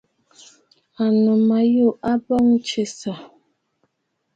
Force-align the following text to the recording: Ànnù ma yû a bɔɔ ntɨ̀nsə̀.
Ànnù 1.03 1.33
ma 1.47 1.57
yû 1.73 1.87
a 2.09 2.11
bɔɔ 2.25 2.39
ntɨ̀nsə̀. 2.51 3.17